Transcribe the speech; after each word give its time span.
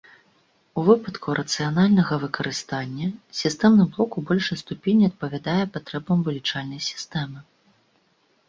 У 0.81 0.85
выпадку 0.85 1.27
рацыянальнага 1.39 2.13
выкарыстання, 2.23 3.07
сістэмны 3.41 3.83
блок 3.97 4.11
у 4.23 4.23
большай 4.31 4.57
ступені 4.63 5.03
адпавядае 5.11 5.63
патрэбам 5.77 6.17
вылічальнай 6.31 6.81
сістэмы. 6.91 7.39